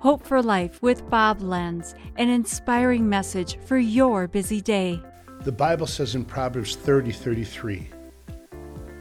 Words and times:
Hope 0.00 0.26
for 0.26 0.42
Life 0.42 0.80
with 0.80 1.10
Bob 1.10 1.42
Lenz, 1.42 1.94
an 2.16 2.30
inspiring 2.30 3.06
message 3.06 3.58
for 3.66 3.76
your 3.76 4.26
busy 4.28 4.62
day. 4.62 4.98
The 5.42 5.52
Bible 5.52 5.86
says 5.86 6.14
in 6.14 6.24
Proverbs 6.24 6.74
30 6.74 7.12
33, 7.12 7.90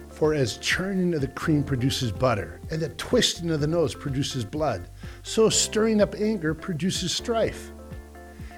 For 0.10 0.34
as 0.34 0.58
churning 0.58 1.14
of 1.14 1.22
the 1.22 1.30
cream 1.30 1.64
produces 1.64 2.12
butter, 2.12 2.60
and 2.70 2.82
the 2.82 2.90
twisting 2.90 3.50
of 3.50 3.62
the 3.62 3.68
nose 3.68 3.96
produces 3.96 4.44
blood, 4.44 4.90
so 5.24 5.48
stirring 5.48 6.02
up 6.02 6.16
anger 6.16 6.54
produces 6.54 7.14
strife. 7.14 7.72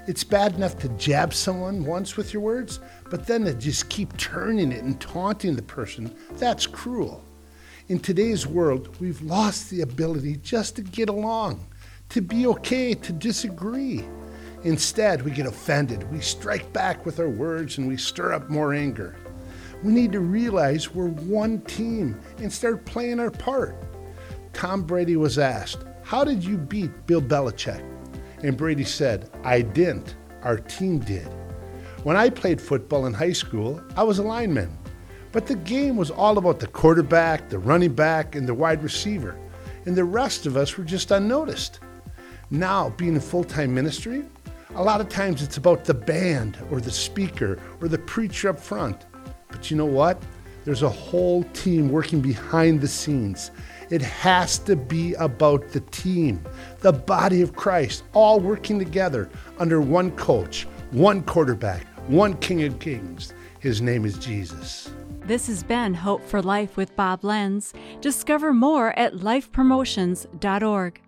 It's 0.08 0.24
bad 0.24 0.56
enough 0.56 0.76
to 0.80 0.88
jab 0.88 1.32
someone 1.32 1.84
once 1.84 2.16
with 2.16 2.32
your 2.32 2.42
words, 2.42 2.80
but 3.08 3.24
then 3.24 3.44
to 3.44 3.54
just 3.54 3.88
keep 3.88 4.16
turning 4.16 4.72
it 4.72 4.82
and 4.82 5.00
taunting 5.00 5.54
the 5.54 5.62
person, 5.62 6.12
that's 6.32 6.66
cruel. 6.66 7.22
In 7.86 8.00
today's 8.00 8.48
world, 8.48 8.96
we've 9.00 9.22
lost 9.22 9.70
the 9.70 9.82
ability 9.82 10.38
just 10.38 10.74
to 10.74 10.82
get 10.82 11.08
along, 11.08 11.64
to 12.12 12.20
be 12.20 12.46
okay, 12.46 12.92
to 12.92 13.10
disagree. 13.10 14.04
Instead, 14.64 15.22
we 15.22 15.30
get 15.30 15.46
offended, 15.46 16.10
we 16.12 16.20
strike 16.20 16.70
back 16.74 17.06
with 17.06 17.18
our 17.18 17.30
words, 17.30 17.78
and 17.78 17.88
we 17.88 17.96
stir 17.96 18.34
up 18.34 18.50
more 18.50 18.74
anger. 18.74 19.16
We 19.82 19.92
need 19.92 20.12
to 20.12 20.20
realize 20.20 20.94
we're 20.94 21.08
one 21.08 21.62
team 21.62 22.20
and 22.36 22.52
start 22.52 22.84
playing 22.84 23.18
our 23.18 23.30
part. 23.30 23.74
Tom 24.52 24.82
Brady 24.82 25.16
was 25.16 25.38
asked, 25.38 25.84
How 26.02 26.22
did 26.22 26.44
you 26.44 26.58
beat 26.58 27.06
Bill 27.06 27.22
Belichick? 27.22 27.82
And 28.42 28.58
Brady 28.58 28.84
said, 28.84 29.30
I 29.42 29.62
didn't. 29.62 30.14
Our 30.42 30.58
team 30.58 30.98
did. 30.98 31.28
When 32.02 32.16
I 32.16 32.28
played 32.28 32.60
football 32.60 33.06
in 33.06 33.14
high 33.14 33.32
school, 33.32 33.82
I 33.96 34.02
was 34.02 34.18
a 34.18 34.22
lineman. 34.22 34.76
But 35.32 35.46
the 35.46 35.54
game 35.54 35.96
was 35.96 36.10
all 36.10 36.36
about 36.36 36.60
the 36.60 36.66
quarterback, 36.66 37.48
the 37.48 37.58
running 37.58 37.94
back, 37.94 38.34
and 38.34 38.46
the 38.46 38.52
wide 38.52 38.82
receiver. 38.82 39.38
And 39.86 39.96
the 39.96 40.04
rest 40.04 40.44
of 40.44 40.58
us 40.58 40.76
were 40.76 40.84
just 40.84 41.10
unnoticed. 41.10 41.80
Now, 42.52 42.90
being 42.90 43.14
in 43.14 43.20
full 43.20 43.44
time 43.44 43.74
ministry, 43.74 44.24
a 44.74 44.82
lot 44.82 45.00
of 45.00 45.08
times 45.08 45.42
it's 45.42 45.56
about 45.56 45.86
the 45.86 45.94
band 45.94 46.58
or 46.70 46.82
the 46.82 46.90
speaker 46.90 47.58
or 47.80 47.88
the 47.88 47.96
preacher 47.96 48.50
up 48.50 48.60
front. 48.60 49.06
But 49.48 49.70
you 49.70 49.76
know 49.78 49.86
what? 49.86 50.22
There's 50.66 50.82
a 50.82 50.88
whole 50.90 51.44
team 51.54 51.90
working 51.90 52.20
behind 52.20 52.82
the 52.82 52.88
scenes. 52.88 53.52
It 53.88 54.02
has 54.02 54.58
to 54.60 54.76
be 54.76 55.14
about 55.14 55.70
the 55.70 55.80
team, 55.80 56.44
the 56.80 56.92
body 56.92 57.40
of 57.40 57.56
Christ, 57.56 58.04
all 58.12 58.38
working 58.38 58.78
together 58.78 59.30
under 59.58 59.80
one 59.80 60.10
coach, 60.12 60.66
one 60.90 61.22
quarterback, 61.22 61.86
one 62.06 62.36
King 62.36 62.64
of 62.64 62.78
Kings. 62.80 63.32
His 63.60 63.80
name 63.80 64.04
is 64.04 64.18
Jesus. 64.18 64.92
This 65.22 65.46
has 65.46 65.62
been 65.62 65.94
Hope 65.94 66.22
for 66.22 66.42
Life 66.42 66.76
with 66.76 66.94
Bob 66.96 67.24
Lenz. 67.24 67.72
Discover 68.02 68.52
more 68.52 68.92
at 68.98 69.14
lifepromotions.org. 69.14 71.00